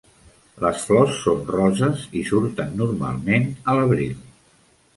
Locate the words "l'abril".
3.81-4.17